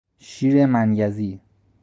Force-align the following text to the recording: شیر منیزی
شیر 0.19 0.65
منیزی 0.65 1.41